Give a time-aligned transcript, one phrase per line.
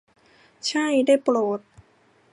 [0.67, 1.59] ใช่ได้โปรด!